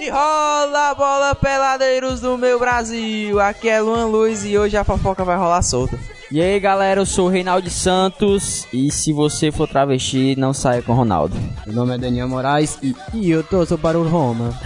[0.00, 3.38] E rola a bola, peladeiros do meu Brasil.
[3.38, 5.98] Aqui é Luan Luz e hoje a fofoca vai rolar solta.
[6.32, 10.80] E aí galera, eu sou o Reinaldo Santos e se você for travesti, não saia
[10.80, 11.36] com Ronaldo.
[11.66, 14.58] Meu nome é Daniel Moraes e, e eu torço para o Roma.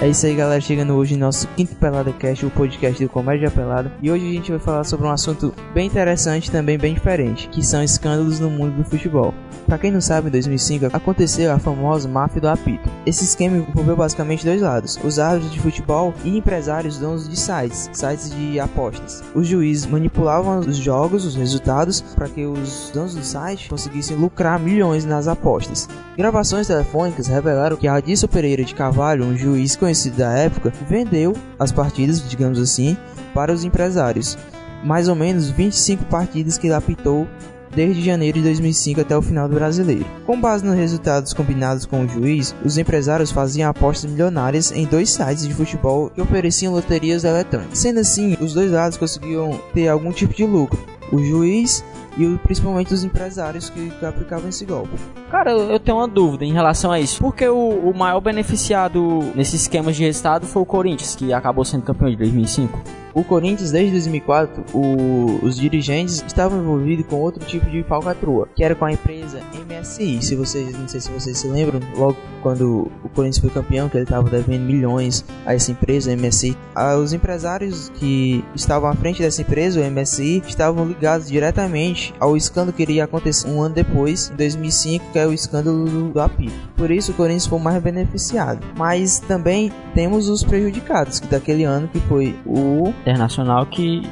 [0.00, 0.60] É isso aí, galera.
[0.60, 3.90] Chegando hoje no nosso quinto Pelada Cast, o podcast do Comédia Pelada.
[4.00, 7.66] E hoje a gente vai falar sobre um assunto bem interessante também bem diferente, que
[7.66, 9.34] são escândalos no mundo do futebol.
[9.66, 12.88] Para quem não sabe, em 2005 aconteceu a famosa máfia do apito.
[13.04, 17.90] Esse esquema envolveu basicamente dois lados: os árbitros de futebol e empresários donos de sites,
[17.92, 19.22] sites de apostas.
[19.34, 24.60] Os juízes manipulavam os jogos, os resultados, para que os donos do site conseguissem lucrar
[24.60, 25.88] milhões nas apostas.
[26.16, 31.72] Gravações telefônicas revelaram que Adilson Pereira de Carvalho, um juiz conhecido da época, vendeu as
[31.72, 32.96] partidas, digamos assim,
[33.34, 34.36] para os empresários.
[34.84, 37.26] Mais ou menos 25 partidas que ele apitou
[37.74, 40.06] desde janeiro de 2005 até o final do brasileiro.
[40.26, 45.10] Com base nos resultados combinados com o juiz, os empresários faziam apostas milionárias em dois
[45.10, 47.78] sites de futebol que ofereciam loterias eletrônicas.
[47.78, 50.78] Sendo assim, os dois lados conseguiam ter algum tipo de lucro.
[51.12, 51.84] O juiz
[52.18, 54.90] e principalmente os empresários que, que, aplicavam esse golpe.
[55.30, 57.20] Cara, eu tenho uma dúvida em relação a isso.
[57.20, 59.00] Porque o, o maior beneficiado
[59.34, 62.82] nesses esquemas de resultado foi o Corinthians, que acabou sendo campeão de 2005.
[63.14, 68.64] O Corinthians, desde 2004, o, os dirigentes estavam envolvidos com outro tipo de falcatrua, que
[68.64, 69.40] era com a empresa
[69.80, 70.22] MSI.
[70.22, 73.96] Se vocês, não sei se vocês se lembram, logo quando o Corinthians foi campeão, que
[73.96, 76.56] ele estava devendo milhões a essa empresa, a MSI.
[76.74, 82.36] Ah, os empresários que estavam à frente dessa empresa, o MSI, estavam ligados diretamente ao
[82.36, 86.52] escândalo que iria acontecer um ano depois, em 2005, que é o escândalo do, apito.
[86.76, 88.64] Por isso, o Corinthians foi mais beneficiado.
[88.76, 94.02] Mas também temos os prejudicados, que daquele ano que foi o Internacional que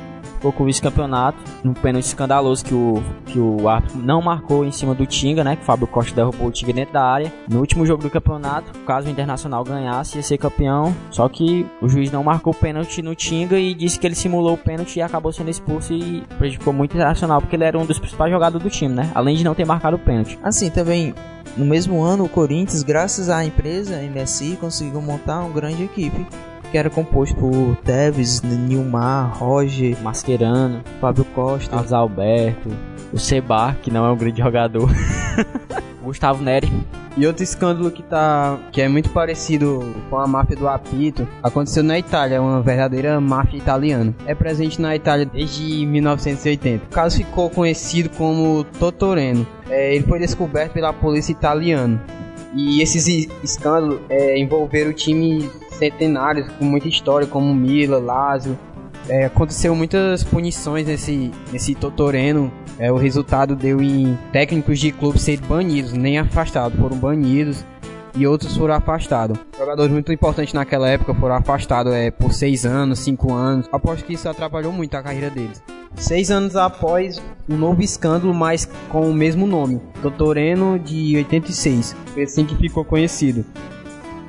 [0.43, 5.07] o vice-campeonato, um pênalti escandaloso que o, que o árbitro não marcou em cima do
[5.07, 5.57] Tinga, né?
[5.57, 7.33] Que o Fábio Costa derrubou o Tinga dentro da área.
[7.49, 10.95] No último jogo do campeonato, caso o Internacional ganhasse, ia ser campeão.
[11.11, 14.55] Só que o juiz não marcou o pênalti no Tinga e disse que ele simulou
[14.55, 17.85] o pênalti e acabou sendo expulso e prejudicou muito o Internacional, porque ele era um
[17.85, 19.11] dos principais jogadores do time, né?
[19.15, 20.39] Além de não ter marcado o pênalti.
[20.43, 21.15] Assim, também
[21.57, 26.27] no mesmo ano, o Corinthians, graças à empresa MSI, conseguiu montar uma grande equipe
[26.71, 32.69] que era composto por Teves, Nilmar, Roger, Mascherano, Fábio Costa, Carlos Alberto,
[33.13, 34.89] o Seba, que não é um grande jogador,
[36.03, 36.71] Gustavo Neri.
[37.17, 41.83] E outro escândalo que tá que é muito parecido com a máfia do apito aconteceu
[41.83, 44.15] na Itália, uma verdadeira máfia italiana.
[44.27, 46.85] É presente na Itália desde 1980.
[46.85, 49.47] O caso ficou conhecido como Totoreno.
[49.71, 51.99] É, ele foi descoberto pela polícia italiana.
[52.55, 58.59] E esses escândalos é, envolveram times centenários com muita história, como Mila, Lazio.
[59.09, 62.53] É, aconteceu muitas punições nesse, nesse Totoreno.
[62.79, 67.65] É, o resultado deu em técnicos de clubes serem banidos, nem afastados, foram banidos
[68.17, 69.39] e outros foram afastados.
[69.57, 73.69] Jogadores muito importantes naquela época foram afastados é, por seis anos, cinco anos.
[73.71, 75.63] Aposto que isso atrapalhou muito a carreira deles.
[75.95, 81.97] Seis anos após um novo escândalo, mas com o mesmo nome, Totoreno de 86.
[82.13, 83.45] Foi assim que ficou conhecido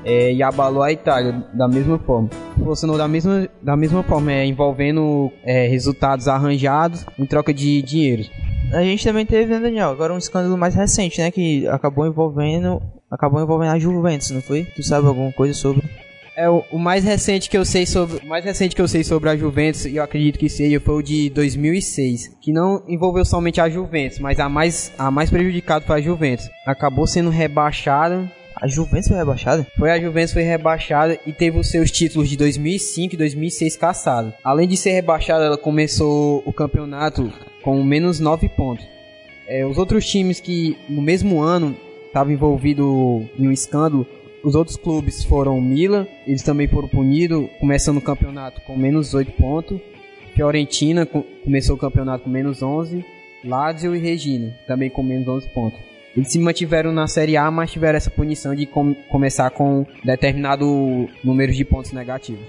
[0.08, 2.30] é, e abalou a Itália da mesma forma.
[2.64, 8.24] Funcionou da mesma, da mesma forma, é, envolvendo é, resultados arranjados em troca de dinheiro.
[8.72, 9.90] A gente também teve, né, Daniel?
[9.90, 11.30] Agora um escândalo mais recente, né?
[11.30, 12.82] Que acabou envolvendo.
[13.12, 14.66] Acabou envolvendo a Juventus, não foi?
[14.76, 15.84] Tu sabe alguma coisa sobre?
[16.36, 19.04] É o, o, mais recente que eu sei sobre, o mais recente que eu sei
[19.04, 23.26] sobre a Juventus, e eu acredito que seja, foi o de 2006, que não envolveu
[23.26, 26.48] somente a Juventus, mas a mais a mais prejudicada foi a Juventus.
[26.64, 28.32] Acabou sendo rebaixada
[28.62, 29.68] a Juventus foi rebaixada?
[29.78, 34.34] Foi a Juventus foi rebaixada e teve os seus títulos de 2005 e 2006 caçados.
[34.44, 37.32] Além de ser rebaixada, ela começou o campeonato
[37.62, 38.86] com menos 9 pontos.
[39.48, 41.76] É, os outros times que no mesmo ano
[42.06, 42.86] estavam envolvidos
[43.38, 44.06] em um escândalo,
[44.44, 49.32] os outros clubes foram Milan, eles também foram punidos, começando o campeonato com menos 8
[49.34, 49.80] pontos.
[50.36, 53.04] Fiorentina começou o campeonato com menos 11.
[53.44, 55.87] Lazio e Regina, também com menos 11 pontos.
[56.18, 61.08] Eles se mantiveram na Série A, mas tiveram essa punição de com começar com determinado
[61.24, 62.44] número de pontos negativos.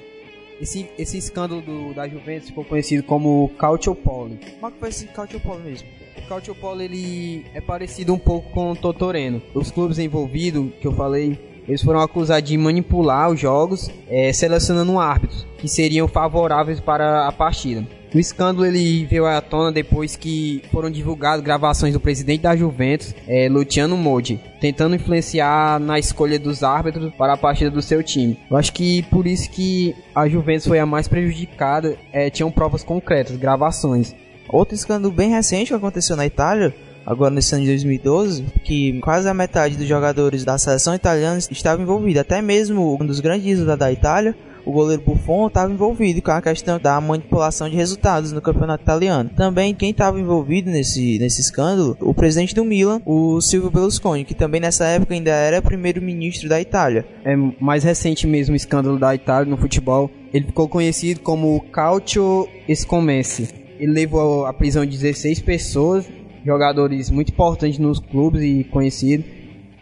[0.58, 4.40] Esse, esse escândalo do, da Juventus ficou conhecido como Calciopoli.
[4.58, 5.86] Como é que foi esse Calciopoli mesmo?
[6.16, 9.42] O Calciopoli ele é parecido um pouco com o Totoreno.
[9.52, 11.38] Os clubes envolvidos, que eu falei,
[11.68, 17.32] eles foram acusados de manipular os jogos, é, selecionando árbitros que seriam favoráveis para a
[17.32, 17.86] partida.
[18.14, 23.14] O escândalo ele veio à tona depois que foram divulgadas gravações do presidente da Juventus,
[23.26, 28.38] é, Luciano Modi, tentando influenciar na escolha dos árbitros para a partida do seu time.
[28.50, 32.82] Eu acho que por isso que a Juventus foi a mais prejudicada, é, tinham provas
[32.82, 34.14] concretas, gravações.
[34.48, 36.74] Outro escândalo bem recente que aconteceu na Itália
[37.08, 41.80] agora nesse ano de 2012, que quase a metade dos jogadores da seleção italiana estava
[41.80, 42.20] envolvida.
[42.20, 44.34] Até mesmo um dos grandes ídolos da Itália,
[44.68, 49.30] o goleiro Buffon estava envolvido com a questão da manipulação de resultados no campeonato italiano.
[49.34, 54.34] Também quem estava envolvido nesse, nesse escândalo, o presidente do Milan, o Silvio Berlusconi, que
[54.34, 57.06] também nessa época ainda era primeiro-ministro da Itália.
[57.24, 60.10] É mais recente mesmo o escândalo da Itália no futebol.
[60.34, 63.48] Ele ficou conhecido como Calcio Escomesse.
[63.80, 66.06] Ele levou à prisão de 16 pessoas
[66.44, 69.24] jogadores muito importantes nos clubes e conhecidos.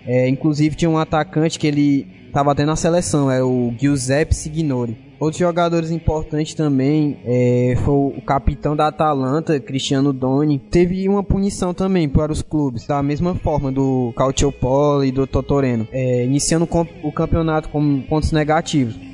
[0.07, 4.95] É, inclusive tinha um atacante que ele estava até na seleção, era o Giuseppe Signori.
[5.19, 10.59] Outros jogadores importantes também é, foi o capitão da Atalanta, Cristiano Doni.
[10.59, 15.89] Teve uma punição também para os clubes, da mesma forma do Calciopoli e do Totoreno,
[15.91, 16.69] é, iniciando
[17.03, 19.06] o campeonato com pontos negativos.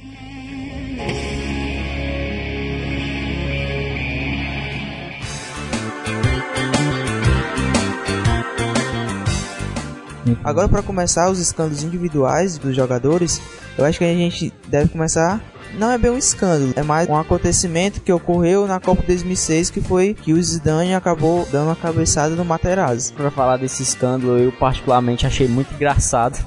[10.42, 13.40] Agora, para começar os escândalos individuais dos jogadores,
[13.76, 15.40] eu acho que a gente deve começar.
[15.78, 19.80] Não é bem um escândalo, é mais um acontecimento que ocorreu na Copa 2006, que
[19.80, 23.12] foi que o Zidane acabou dando uma cabeçada no Materazzi.
[23.14, 26.44] Para falar desse escândalo, eu particularmente achei muito engraçado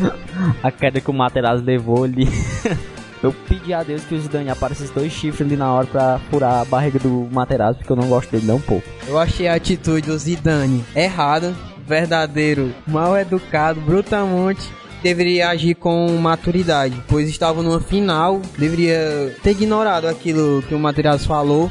[0.62, 2.28] a queda que o Materazzi levou ali.
[3.22, 6.60] Eu pedi a Deus que o Zidane aparecesse dois chifres ali na hora pra furar
[6.60, 8.86] a barriga do Materazzi, porque eu não gosto dele não um pouco.
[9.06, 11.54] Eu achei a atitude do Zidane errada,
[11.86, 14.68] verdadeiro, mal educado, brutamonte,
[15.02, 21.26] deveria agir com maturidade, pois estava numa final, deveria ter ignorado aquilo que o Materazzi
[21.26, 21.70] falou.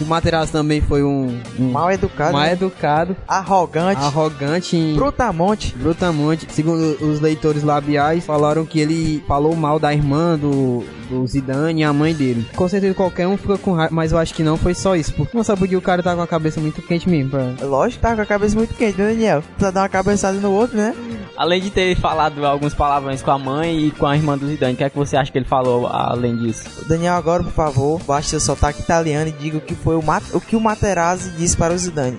[0.00, 2.52] O Materazzi também foi um, um mal educado, mal né?
[2.52, 6.46] educado, arrogante, arrogante, brutamonte, brutamonte.
[6.50, 11.84] Segundo os leitores labiais, falaram que ele falou mal da irmã do do Zidane e
[11.84, 12.46] a mãe dele.
[12.54, 15.12] Com certeza qualquer um fica com raiva, mas eu acho que não foi só isso,
[15.14, 17.30] porque não sabe que o cara tá com a cabeça muito quente mesmo.
[17.30, 17.54] Pra...
[17.62, 19.42] Lógico que tá com a cabeça muito quente, né, Daniel?
[19.42, 20.94] Precisa dar uma cabeçada no outro, né?
[21.36, 24.74] Além de ter falado alguns palavrões com a mãe e com a irmã do Zidane,
[24.74, 26.64] o que é que você acha que ele falou além disso?
[26.88, 30.02] Daniel, agora, por favor, baixe seu sotaque italiano e diga o que foi o,
[30.32, 32.18] o que o Materazzi disse para o Zidane.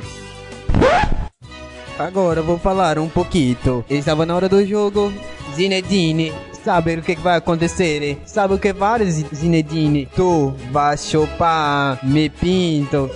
[2.00, 3.84] Agora vou falar um pouquinho.
[3.90, 5.12] Estava na hora do jogo.
[5.54, 6.32] Zinedine
[6.64, 8.22] saber o que, vai acontecer.
[8.26, 10.08] Sabe o que vai, Zinedine?
[10.16, 13.12] Tu vai chupar me pinto.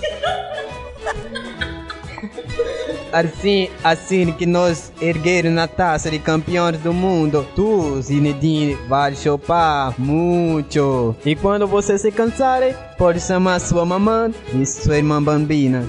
[3.12, 9.94] Assim, assim que nós ergueram na taça de campeões do mundo, tu, Zinedine, vai chupar
[10.00, 11.14] muito.
[11.22, 12.62] E quando você se cansar,
[12.96, 15.86] pode chamar sua mamãe e sua irmã bambina.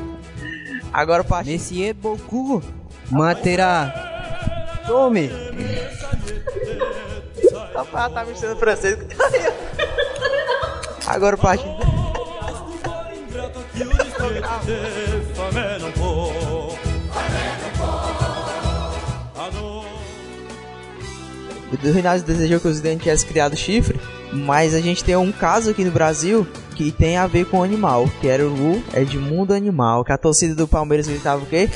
[0.92, 1.54] Agora, Paty.
[1.54, 2.62] Monsieur beaucoup,
[3.10, 4.81] materá.
[4.86, 5.31] Tome.
[7.94, 8.98] Ah, tá mexendo francês.
[11.08, 11.64] Agora parte.
[21.81, 24.00] O Rinaldo desejou que o Zidane tivesse criado chifre,
[24.31, 27.64] mas a gente tem um caso aqui no Brasil que tem a ver com o
[27.64, 31.70] animal, que era o Edmundo Animal, que a torcida do Palmeiras gritava o quê?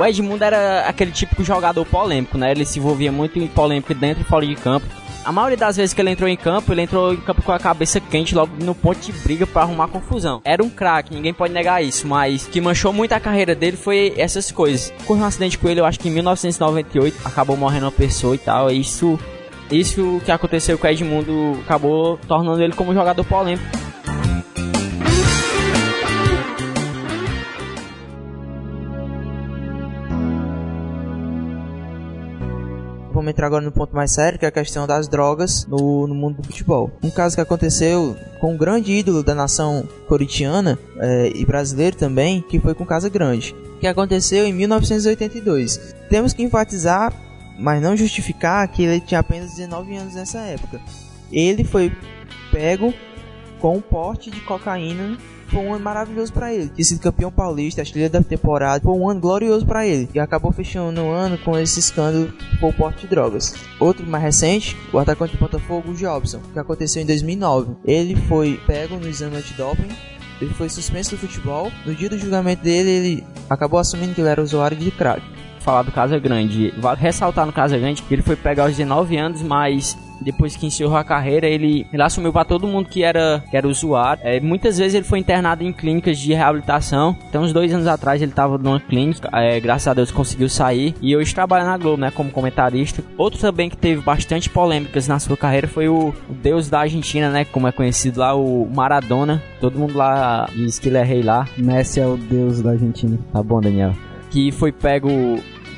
[0.00, 2.50] O Edmundo era aquele típico jogador polêmico, né?
[2.50, 4.84] Ele se envolvia muito em polêmica dentro e fora de campo.
[5.24, 7.58] A maioria das vezes que ele entrou em campo, ele entrou em campo com a
[7.58, 10.42] cabeça quente, logo no ponto de briga para arrumar confusão.
[10.44, 14.12] Era um craque, ninguém pode negar isso, mas que manchou muito a carreira dele foi
[14.16, 14.92] essas coisas.
[15.04, 18.38] Ocorreu um acidente com ele, eu acho que em 1998, acabou morrendo uma pessoa e
[18.38, 18.68] tal.
[18.68, 19.16] E isso,
[19.70, 23.64] isso que aconteceu com o Edmundo acabou tornando ele como jogador polêmico.
[33.22, 36.14] Vamos entrar agora no ponto mais sério, que é a questão das drogas no, no
[36.14, 36.90] mundo do futebol.
[37.02, 42.42] Um caso que aconteceu com um grande ídolo da nação coritiana é, e brasileiro também,
[42.42, 45.94] que foi com Casa Grande, que aconteceu em 1982.
[46.10, 47.12] Temos que enfatizar,
[47.58, 50.80] mas não justificar, que ele tinha apenas 19 anos nessa época.
[51.30, 51.92] Ele foi
[52.50, 52.92] pego
[53.60, 55.16] com um porte de cocaína
[55.52, 56.68] foi um ano maravilhoso para ele.
[56.70, 58.82] Tinha sido campeão paulista, artilheiro da temporada.
[58.82, 60.08] Foi um ano glorioso para ele.
[60.14, 63.54] E acabou fechando o ano com esse escândalo por porte de drogas.
[63.78, 67.76] Outro mais recente, o atacante do Botafogo, o Jobson, que aconteceu em 2009.
[67.84, 69.88] Ele foi pego no exame antidoping
[70.40, 71.70] ele foi suspenso do futebol.
[71.86, 75.22] No dia do julgamento dele, ele acabou assumindo que ele era usuário de crack.
[75.60, 76.74] falar do Casa Grande.
[76.78, 80.66] Vale ressaltar no Casa Grande que ele foi pegar aos 19 anos, mas depois que
[80.66, 84.22] encerrou a carreira, ele, ele assumiu para todo mundo que era, que era usuário.
[84.24, 87.16] É, muitas vezes ele foi internado em clínicas de reabilitação.
[87.28, 89.28] Então, uns dois anos atrás, ele estava numa clínica.
[89.32, 90.94] É, graças a Deus conseguiu sair.
[91.00, 92.10] E hoje trabalha na Globo, né?
[92.10, 93.02] Como comentarista.
[93.16, 97.30] Outro também que teve bastante polêmicas na sua carreira foi o, o Deus da Argentina,
[97.30, 97.44] né?
[97.44, 99.42] Como é conhecido lá, o Maradona.
[99.60, 101.46] Todo mundo lá diz que ele é rei lá.
[101.56, 103.18] Messi é o Deus da Argentina.
[103.32, 103.94] Tá bom, Daniel.
[104.30, 105.08] Que foi pego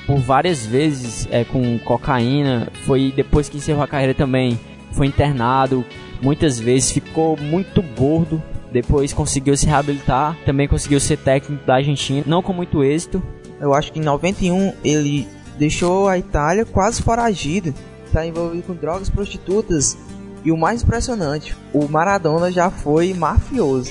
[0.07, 2.69] por várias vezes é, com cocaína.
[2.85, 4.59] Foi depois que encerrou a carreira também.
[4.93, 5.85] Foi internado
[6.23, 8.43] muitas vezes, ficou muito gordo.
[8.73, 10.37] Depois conseguiu se reabilitar.
[10.45, 13.23] Também conseguiu ser técnico da Argentina, não com muito êxito.
[13.61, 17.73] Eu acho que em 91 ele deixou a Itália quase foragido.
[18.05, 19.97] Está envolvido com drogas, prostitutas.
[20.45, 23.91] E o mais impressionante, o Maradona já foi mafioso.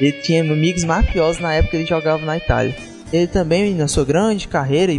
[0.00, 2.74] Ele tinha amigos mafiosos na época que ele jogava na Itália.
[3.12, 4.98] Ele também, na sua grande carreira e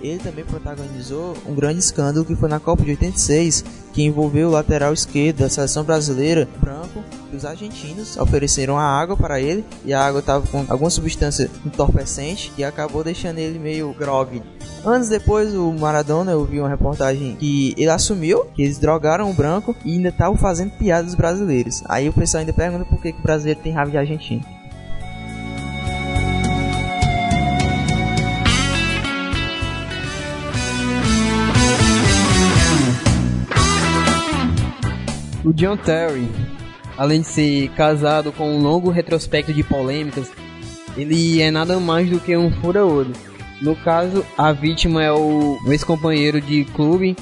[0.00, 4.52] ele também protagonizou um grande escândalo que foi na Copa de 86, que envolveu o
[4.52, 9.92] lateral esquerdo da seleção brasileira, branco, que os argentinos ofereceram a água para ele e
[9.92, 14.42] a água estava com alguma substância entorpecente e acabou deixando ele meio grog.
[14.84, 19.34] Anos depois, o Maradona, eu vi uma reportagem que ele assumiu que eles drogaram o
[19.34, 21.82] branco e ainda estavam fazendo piadas dos brasileiros.
[21.86, 24.57] Aí o pessoal ainda pergunta por que, que o brasileiro tem raiva de argentino.
[35.58, 36.28] John Terry,
[36.96, 40.30] além de ser casado com um longo retrospecto de polêmicas,
[40.96, 43.12] ele é nada mais do que um fura-olho.
[43.60, 47.16] No caso, a vítima é o ex-companheiro de clube,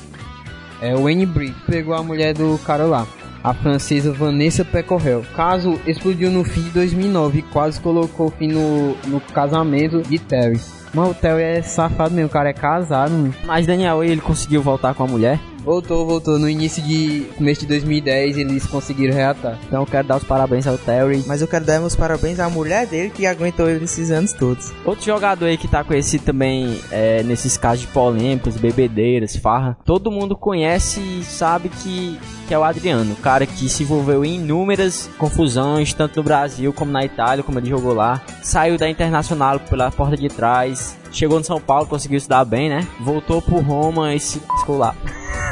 [0.83, 3.07] é o Wayne Brick, pegou a mulher do cara lá,
[3.43, 5.21] a francesa Vanessa Pecorrel.
[5.21, 10.19] O caso explodiu no fim de 2009 e quase colocou fim no, no casamento de
[10.19, 10.61] Terry.
[10.93, 13.13] Mas o Terry é safado mesmo, o cara é casado.
[13.13, 13.35] Mano.
[13.47, 15.41] Mas Daniel, ele conseguiu voltar com a mulher?
[15.67, 16.39] Voltou, voltou.
[16.39, 19.59] No início de começo de 2010 eles conseguiram reatar.
[19.67, 21.25] Então eu quero dar os parabéns ao Terry.
[21.27, 24.73] Mas eu quero dar meus parabéns à mulher dele que aguentou ele esses anos todos.
[24.85, 29.77] Outro jogador aí que tá conhecido também é, nesses casos de polêmicas, bebedeiras, farra.
[29.85, 33.15] Todo mundo conhece e sabe que, que é o Adriano.
[33.15, 37.59] O cara que se envolveu em inúmeras confusões, tanto no Brasil como na Itália, como
[37.59, 38.23] ele jogou lá.
[38.41, 40.97] Saiu da Internacional pela porta de trás.
[41.11, 42.87] Chegou no São Paulo, conseguiu se dar bem, né?
[43.01, 44.95] Voltou pro Roma e se ficou lá.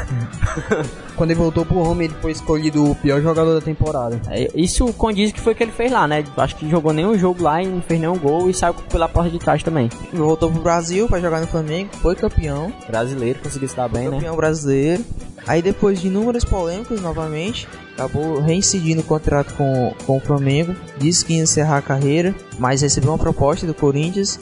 [1.15, 4.21] Quando ele voltou pro Roma, ele foi escolhido o pior jogador da temporada.
[4.29, 6.23] É, isso condiz que foi o que ele fez lá, né?
[6.37, 9.29] Acho que jogou nenhum jogo lá e não fez nenhum gol e saiu pela porta
[9.29, 9.89] de trás também.
[10.13, 12.71] Voltou pro Brasil para jogar no Flamengo, foi campeão.
[12.87, 14.17] Brasileiro, conseguiu se dar bem, campeão né?
[14.17, 15.05] Campeão brasileiro.
[15.47, 21.23] Aí depois de inúmeras polêmicas novamente, acabou reincidindo o contrato com, com o Flamengo, disse
[21.23, 24.39] que ia encerrar a carreira, mas recebeu uma proposta do Corinthians.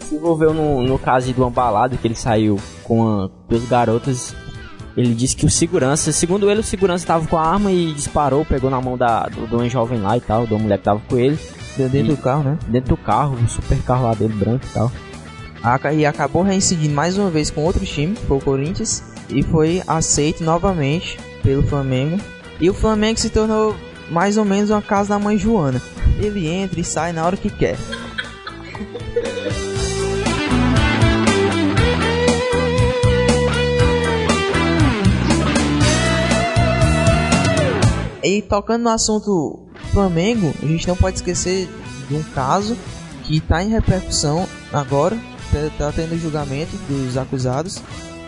[0.00, 4.34] Se envolveu no, no caso de uma balada que ele saiu com a, duas garotas
[4.96, 8.44] ele disse que o segurança, segundo ele, o segurança estava com a arma e disparou,
[8.44, 11.18] pegou na mão da, do, uma jovem lá e tal, uma mulher que tava com
[11.18, 11.38] ele.
[11.76, 12.58] Dentro e, do carro, né?
[12.68, 14.92] Dentro do carro, um super carro lá dele, branco e tal.
[15.94, 20.44] E acabou reincidindo mais uma vez com outro time, foi o Corinthians, e foi aceito
[20.44, 22.18] novamente pelo Flamengo.
[22.60, 23.74] E o Flamengo se tornou
[24.10, 25.80] mais ou menos uma casa da mãe Joana.
[26.18, 27.78] Ele entra e sai na hora que quer.
[38.22, 39.58] E tocando no assunto
[39.92, 41.68] Flamengo, a gente não pode esquecer
[42.08, 42.76] de um caso
[43.24, 45.16] que está em repercussão agora,
[45.52, 47.82] está tá tendo julgamento dos acusados,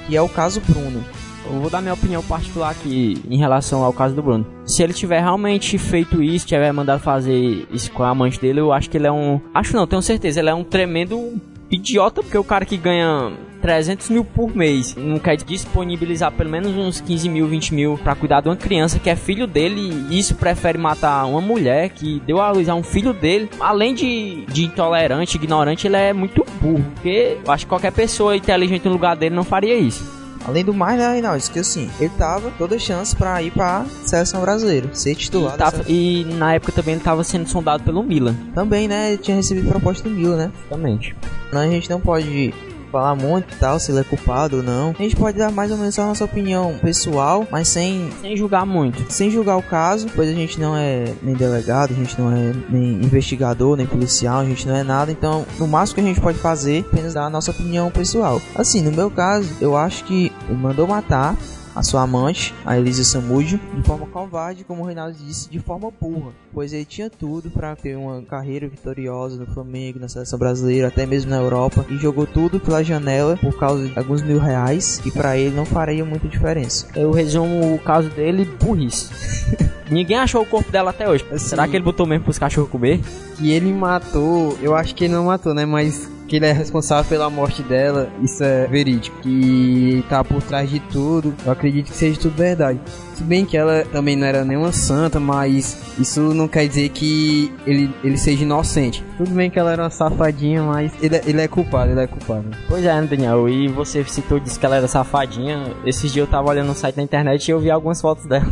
[0.07, 1.05] que é o caso Bruno.
[1.47, 4.47] Eu vou dar minha opinião particular aqui em relação ao caso do Bruno.
[4.65, 8.73] Se ele tiver realmente feito isso, tiver mandado fazer isso com a amante dele, eu
[8.73, 9.41] acho que ele é um.
[9.53, 14.11] Acho não, tenho certeza, ele é um tremendo idiota, porque o cara que ganha 300
[14.11, 18.43] mil por mês não quer disponibilizar pelo menos uns 15 mil, 20 mil pra cuidar
[18.43, 22.41] de uma criança que é filho dele e isso prefere matar uma mulher que deu
[22.41, 23.49] a luz a um filho dele.
[23.59, 28.37] Além de, de intolerante, ignorante, ele é muito burro, porque eu acho que qualquer pessoa
[28.37, 30.24] inteligente no lugar dele não faria isso.
[30.45, 31.43] Além do mais, né, Reinaldo?
[31.51, 35.57] Que assim, ele tava toda chance pra ir pra seleção brasileira, ser titular.
[35.87, 38.35] E, e, na época também ele tava sendo sondado pelo Milan.
[38.55, 39.13] Também, né?
[39.13, 40.53] Ele tinha recebido proposta do Milan, né?
[40.67, 41.17] Exatamente.
[41.53, 42.53] A gente não pode
[42.95, 44.95] falar muito e tal, se ele é culpado ou não.
[44.97, 48.09] A gente pode dar mais ou menos a nossa opinião pessoal, mas sem.
[48.21, 49.13] Sem julgar muito.
[49.13, 52.53] Sem julgar o caso, pois a gente não é nem delegado, a gente não é
[52.71, 55.11] nem investigador, nem policial, a gente não é nada.
[55.11, 58.41] Então, no máximo que a gente pode fazer é apenas dar a nossa opinião pessoal.
[58.55, 61.37] Assim, no meu caso, eu acho que ele mandou matar.
[61.75, 65.91] A sua amante, a Elisa Samúdio, de forma covarde, como o Reinaldo disse, de forma
[66.01, 70.89] burra, pois ele tinha tudo para ter uma carreira vitoriosa no Flamengo, na seleção brasileira,
[70.89, 74.99] até mesmo na Europa, e jogou tudo pela janela por causa de alguns mil reais,
[75.03, 76.87] que para ele não faria muita diferença.
[76.95, 79.11] Eu resumo o caso dele burrice.
[79.91, 81.25] Ninguém achou o corpo dela até hoje.
[81.31, 83.01] Assim, Será que ele botou mesmo pros cachorros comer?
[83.37, 85.67] Que ele matou, eu acho que ele não matou, né?
[85.67, 89.17] Mas que ele é responsável pela morte dela, isso é verídico.
[89.21, 92.81] Que tá por trás de tudo, eu acredito que seja tudo verdade.
[93.15, 97.53] Se bem que ela também não era nenhuma santa, mas isso não quer dizer que
[97.67, 99.05] ele, ele seja inocente.
[99.17, 102.07] Tudo bem que ela era uma safadinha, mas ele, é- ele é culpado, ele é
[102.07, 102.45] culpado.
[102.69, 103.49] Pois é, né, Daniel?
[103.49, 105.73] E você citou, disse que ela era safadinha.
[105.87, 108.47] Esses dias eu tava olhando no site da internet e eu vi algumas fotos dela.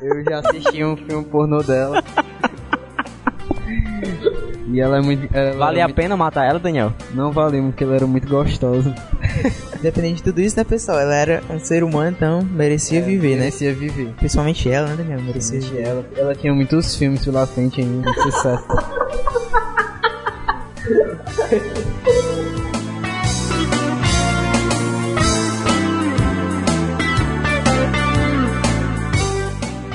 [0.00, 2.02] Eu já assisti um filme pornô dela.
[4.76, 5.34] E ela é muito.
[5.34, 6.92] Ela Vale é a muito- pena matar ela, Daniel?
[7.14, 8.94] Não valeu, porque ela era muito gostosa.
[9.80, 10.98] Independente de tudo isso, né, pessoal?
[11.00, 13.44] Ela era um ser humano, então merecia viver, né?
[13.44, 14.12] Merecia viver.
[14.18, 15.22] Principalmente ela, né, Daniel?
[15.22, 15.80] Merecia viver.
[15.80, 18.66] Ela, ela tinha muitos filmes pela frente ainda, sucesso.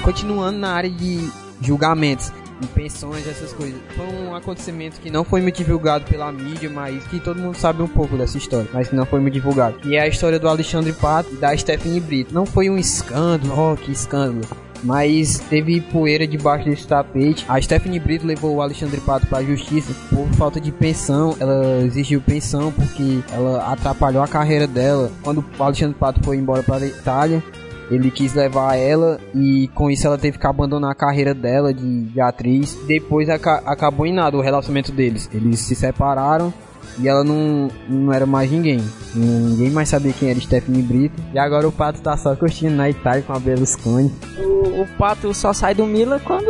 [0.03, 1.29] Continuando na área de
[1.61, 2.31] julgamentos
[2.63, 3.79] e pensões, essas coisas.
[3.95, 7.81] Foi um acontecimento que não foi muito divulgado pela mídia, mas que todo mundo sabe
[7.81, 9.77] um pouco dessa história, mas que não foi muito divulgado.
[9.85, 12.33] E é a história do Alexandre Pato e da Stephanie Brito.
[12.33, 14.45] Não foi um escândalo, oh, que escândalo.
[14.83, 17.45] Mas teve poeira debaixo desse tapete.
[17.47, 21.35] A Stephanie Brito levou o Alexandre Pato para a justiça por falta de pensão.
[21.39, 25.11] Ela exigiu pensão porque ela atrapalhou a carreira dela.
[25.21, 27.43] Quando o Alexandre Pato foi embora para a Itália,
[27.89, 32.03] ele quis levar ela e com isso ela teve que abandonar a carreira dela de,
[32.05, 32.77] de atriz.
[32.88, 35.29] Depois aca- acabou em nada o relacionamento deles.
[35.33, 36.53] Eles se separaram
[37.00, 38.81] e ela não, não era mais ninguém.
[39.15, 41.21] Ninguém mais sabia quem era Stephanie Brito.
[41.33, 44.11] E agora o Pato tá só curtindo na Itália com a Berlusconi.
[44.38, 46.45] O, o pato só sai do Mila quando,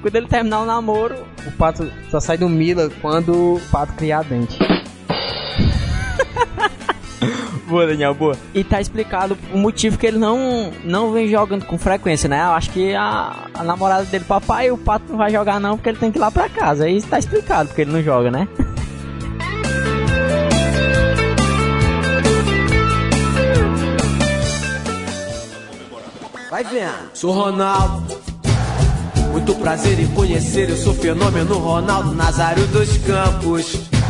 [0.00, 1.14] quando ele terminar o namoro.
[1.46, 4.58] O Pato só sai do Mila quando o Pato criar dente.
[7.72, 8.36] Boa, Daniel, boa.
[8.52, 12.42] E tá explicado o motivo que ele não, não vem jogando com frequência, né?
[12.44, 15.88] Eu acho que a, a namorada dele, papai, o pato não vai jogar não, porque
[15.88, 16.84] ele tem que ir lá pra casa.
[16.84, 18.46] Aí tá explicado porque ele não joga, né?
[26.50, 27.10] Vai vendo.
[27.14, 28.20] Sou Ronaldo.
[29.30, 34.01] Muito prazer em conhecer, eu sou fenômeno Ronaldo Nazário dos Campos.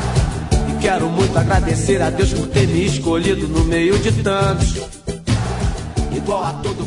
[0.83, 5.02] Quero muito agradecer a Deus por ter me escolhido no meio de tantos.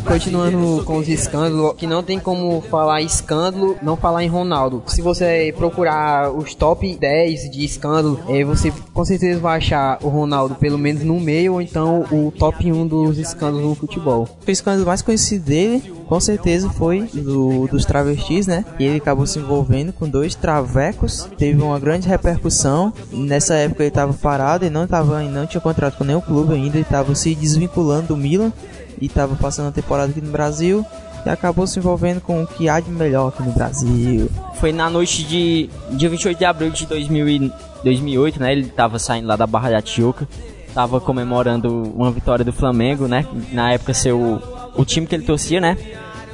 [0.08, 4.84] Continuando com os escândalos, que não tem como falar escândalo, não falar em Ronaldo.
[4.88, 10.10] Se você procurar os top 10 de escândalo, eh, você com certeza vai achar o
[10.10, 14.28] Ronaldo pelo menos no meio, ou então o top 1 dos escândalos no futebol.
[14.46, 18.64] O escândalo mais conhecido dele, com certeza, foi do, dos travestis, né?
[18.80, 21.28] E ele acabou se envolvendo com dois travecos.
[21.38, 22.94] Teve uma grande repercussão.
[23.12, 26.78] Nessa época ele estava parado e não, e não tinha contrato com nenhum clube ainda.
[26.78, 28.54] Ele estava se desvinculando do Milan
[29.00, 30.86] e estava passando a temporada aqui no Brasil.
[31.26, 34.30] E acabou se envolvendo com o que há de melhor aqui no Brasil.
[34.60, 37.52] Foi na noite de dia 28 de abril de 2000 e
[37.84, 38.52] 2008, né?
[38.52, 40.28] Ele tava saindo lá da Barra da Tijuca,
[40.74, 43.26] tava comemorando uma vitória do Flamengo, né?
[43.52, 44.40] Na época ser o,
[44.86, 45.78] time que ele torcia, né?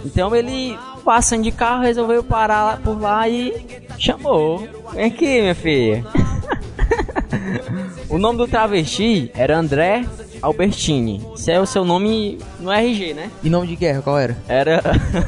[0.03, 3.53] Então ele passando de carro resolveu parar por lá e
[3.97, 4.67] chamou.
[4.93, 6.05] Vem aqui, minha filha.
[8.09, 10.05] o nome do travesti era André
[10.41, 11.21] Albertini.
[11.33, 13.31] Esse é o seu nome no RG, né?
[13.43, 14.37] E nome de guerra, qual era?
[14.47, 14.81] Era.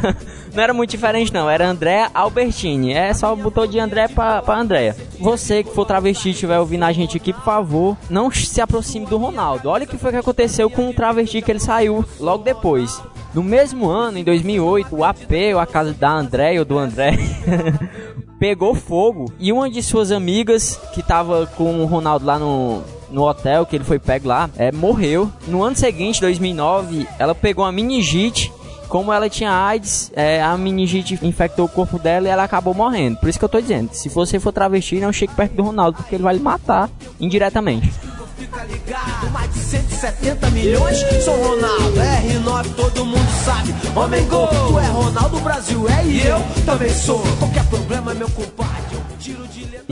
[0.54, 1.49] não era muito diferente, não.
[1.49, 2.93] Era André Albertini.
[2.93, 4.95] É só botou de André pra, pra Andréia.
[5.19, 9.06] Você que for travesti e estiver ouvindo a gente aqui, por favor, não se aproxime
[9.06, 9.69] do Ronaldo.
[9.69, 13.02] Olha o que foi que aconteceu com o travesti que ele saiu logo depois.
[13.34, 17.17] No mesmo ano, em 2008, o AP, ou a casa da André ou do André,
[18.39, 23.23] pegou fogo e uma de suas amigas que tava com o Ronaldo lá no, no
[23.23, 25.32] hotel que ele foi pego lá, é, morreu.
[25.47, 28.52] No ano seguinte, 2009, ela pegou uma meningite.
[28.89, 33.17] Como ela tinha AIDS, é, a meningite infectou o corpo dela e ela acabou morrendo.
[33.17, 35.97] Por isso que eu tô dizendo, se você for travesti, não chegue perto do Ronaldo,
[35.97, 37.91] porque ele vai lhe matar indiretamente.
[38.38, 40.99] Fica ligado, mais de 170 milhões.
[41.23, 43.73] Sou Ronaldo, R9, todo mundo sabe.
[43.95, 47.23] Homem gol, tu é Ronaldo Brasil, é e eu também sou.
[47.39, 48.73] Qualquer problema, meu compadre,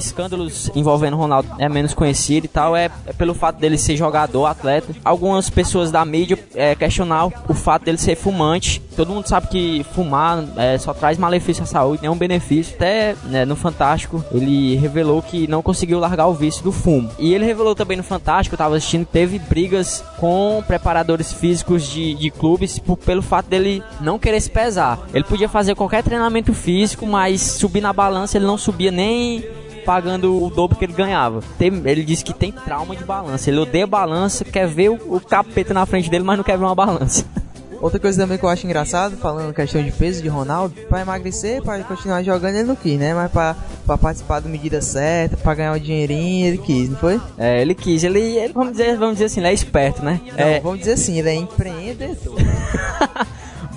[0.06, 4.46] escândalos envolvendo Ronaldo é menos conhecido e tal é, é pelo fato dele ser jogador,
[4.46, 4.94] atleta.
[5.04, 8.82] Algumas pessoas da mídia é, questionar o fato dele ser fumante.
[8.96, 12.76] Todo mundo sabe que fumar é, só traz malefício à saúde, nenhum benefício.
[12.76, 17.10] Até né, no Fantástico ele revelou que não conseguiu largar o vício do fumo.
[17.18, 22.14] E ele revelou também no Fantástico, eu tava assistindo, teve brigas com preparadores físicos de,
[22.16, 25.00] de clubes por, pelo fato dele não querer se pesar.
[25.14, 29.44] Ele podia fazer qualquer treinamento físico, mas subir na balança ele não subia nem
[29.86, 31.41] pagando o dobro que ele ganhava.
[31.58, 33.50] Tem, ele disse que tem trauma de balança.
[33.50, 36.65] Ele odeia balança, quer ver o, o capeta na frente dele, mas não quer ver
[36.65, 37.26] uma balança.
[37.82, 41.63] Outra coisa também que eu acho engraçado, falando questão de peso de Ronaldo, para emagrecer,
[41.63, 43.12] para continuar jogando ele não quis, né?
[43.12, 47.20] Mas para participar da medida certa, para ganhar o dinheirinho, ele quis, não foi?
[47.39, 48.04] É, ele quis.
[48.04, 50.22] Ele, ele, vamos, dizer, vamos dizer assim, ele é esperto, né?
[50.28, 50.60] Não, é...
[50.60, 52.38] vamos dizer assim, ele é empreendedor.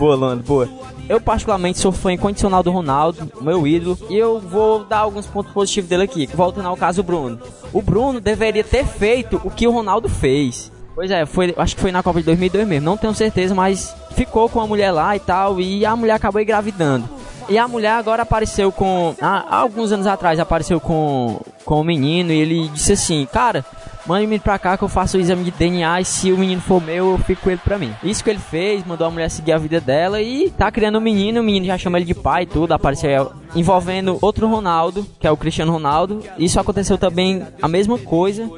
[0.05, 0.69] boa, Lando, boa.
[1.09, 5.51] Eu particularmente sou fã incondicional do Ronaldo, meu ídolo, e eu vou dar alguns pontos
[5.53, 6.29] positivos dele aqui.
[6.35, 7.41] Voltando ao caso Bruno.
[7.73, 10.71] O Bruno deveria ter feito o que o Ronaldo fez.
[10.95, 13.97] Pois é, foi, acho que foi na Copa de 2002 mesmo, não tenho certeza, mas
[14.15, 17.09] ficou com a mulher lá e tal, e a mulher acabou engravidando.
[17.49, 19.15] E a mulher agora apareceu com.
[19.21, 23.65] Há, alguns anos atrás apareceu com, com o menino e ele disse assim: Cara,
[24.07, 26.39] mande o menino pra cá que eu faço o exame de DNA e se o
[26.39, 27.93] menino for meu, eu fico com ele pra mim.
[28.03, 31.01] Isso que ele fez, mandou a mulher seguir a vida dela e tá criando um
[31.01, 35.27] menino, o menino já chama ele de pai e tudo, apareceu envolvendo outro Ronaldo, que
[35.27, 36.21] é o Cristiano Ronaldo.
[36.39, 38.49] Isso aconteceu também a mesma coisa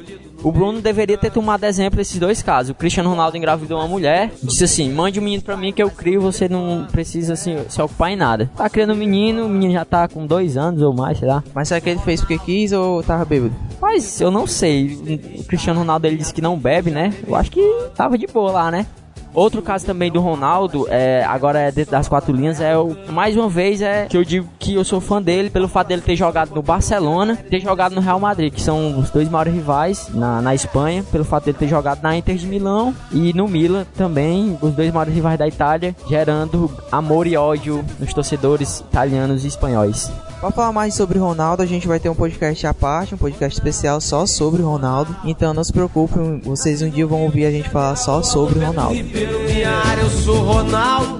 [0.43, 2.71] o Bruno deveria ter tomado exemplo desses dois casos.
[2.71, 5.81] O Cristiano Ronaldo engravidou uma mulher, disse assim: mande o um menino pra mim que
[5.81, 8.49] eu crio, você não precisa assim, se ocupar em nada.
[8.55, 11.43] Tá criando um menino, o menino já tá com dois anos ou mais, sei lá.
[11.53, 13.53] Mas será que ele fez porque quis ou tava bêbado?
[13.81, 15.21] Mas eu não sei.
[15.39, 17.13] O Cristiano Ronaldo ele disse que não bebe, né?
[17.27, 17.61] Eu acho que
[17.95, 18.85] tava de boa lá, né?
[19.33, 23.35] Outro caso também do Ronaldo, é, agora é dentro das quatro linhas, é o, mais
[23.35, 26.15] uma vez é que eu digo que eu sou fã dele pelo fato dele ter
[26.15, 30.41] jogado no Barcelona, ter jogado no Real Madrid, que são os dois maiores rivais na,
[30.41, 34.57] na Espanha, pelo fato dele ter jogado na Inter de Milão e no Milan também,
[34.61, 40.11] os dois maiores rivais da Itália, gerando amor e ódio nos torcedores italianos e espanhóis.
[40.39, 43.57] Para falar mais sobre Ronaldo, a gente vai ter um podcast à parte, um podcast
[43.57, 45.15] especial só sobre Ronaldo.
[45.25, 48.95] Então não se preocupem, vocês um dia vão ouvir a gente falar só sobre Ronaldo.
[48.95, 51.17] Eu sou Ronaldo.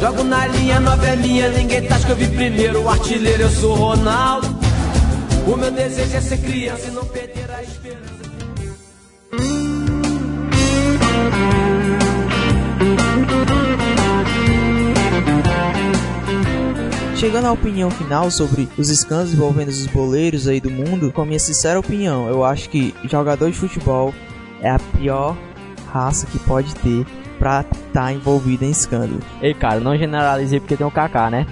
[0.00, 2.82] Jogo na linha, nove é minha, ninguém tá que eu vi primeiro.
[2.82, 4.48] O artilheiro, eu sou Ronaldo.
[5.46, 7.43] O meu desejo é ser criança e não perder
[17.24, 21.24] Chegando à opinião final sobre os escândalos envolvendo os boleiros aí do mundo, com a
[21.24, 24.12] minha sincera opinião, eu acho que jogador de futebol
[24.60, 25.34] é a pior
[25.90, 27.06] raça que pode ter
[27.38, 29.20] pra estar tá envolvido em escândalo.
[29.40, 31.46] Ei, cara, não generalizei porque tem o Kaká, né?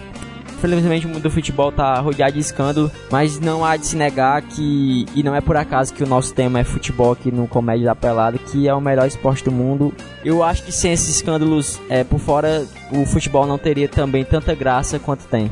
[0.62, 4.40] Infelizmente o mundo do futebol tá rodeado de escândalo, mas não há de se negar
[4.42, 7.86] que, e não é por acaso que o nosso tema é futebol aqui no Comédia
[7.86, 9.92] da Pelada, que é o melhor esporte do mundo.
[10.24, 14.54] Eu acho que sem esses escândalos é, por fora, o futebol não teria também tanta
[14.54, 15.50] graça quanto tem.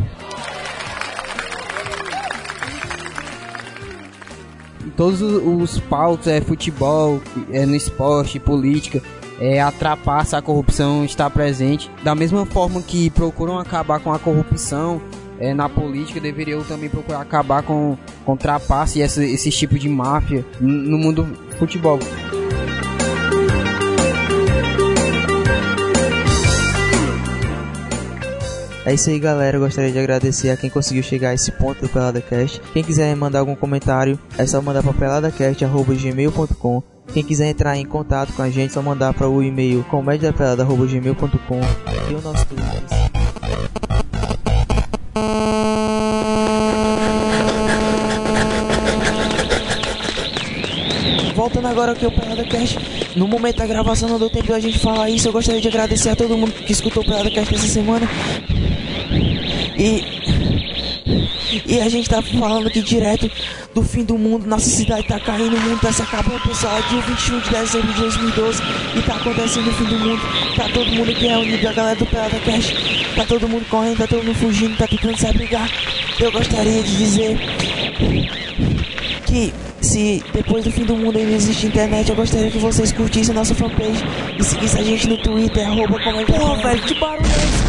[4.97, 7.21] Todos os pautos é futebol,
[7.51, 9.03] é no esporte, política,
[9.41, 11.91] é, a trapaça, a corrupção está presente.
[12.05, 15.01] Da mesma forma que procuram acabar com a corrupção
[15.39, 19.89] é, na política, deveriam também procurar acabar com, com trapaça e esse, esse tipo de
[19.89, 21.99] máfia no mundo do futebol.
[28.85, 29.57] É isso aí, galera.
[29.57, 32.61] Eu gostaria de agradecer a quem conseguiu chegar a esse ponto do PeladaCast.
[32.73, 38.33] Quem quiser mandar algum comentário, é só mandar para peladacast.gmail.com quem quiser entrar em contato
[38.33, 41.61] com a gente, é só mandar para o e-mail comediapelada.gmail.com
[42.11, 43.11] e o nosso Twitter.
[51.35, 52.79] Voltando agora aqui ao Pelada Cast,
[53.17, 55.27] no momento da gravação não deu tempo da gente falar isso.
[55.29, 58.07] Eu gostaria de agradecer a todo mundo que escutou o Pelada Cast essa semana.
[59.79, 60.05] E
[61.67, 63.31] e a gente tá falando aqui direto
[63.75, 64.47] do fim do mundo.
[64.47, 66.77] Nossa cidade tá caindo, o mundo tá se acabando, pessoal.
[66.79, 68.63] É dia 21 de dezembro de 2012
[68.97, 70.23] e tá acontecendo o fim do mundo.
[70.57, 72.73] Tá todo mundo aqui reunido, a galera do Pelada Cash.
[73.15, 75.71] Tá todo mundo correndo, tá todo mundo fugindo, tá tentando se abrigar.
[76.19, 77.39] Eu gostaria de dizer
[79.27, 83.33] que se depois do fim do mundo ainda existe internet, eu gostaria que vocês curtissem
[83.33, 84.05] a nossa fanpage
[84.39, 87.60] e seguissem a gente no Twitter, arroba Porra, velho, que barulho é esse?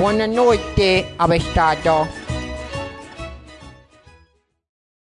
[0.00, 2.19] Buonanotte, avvistato.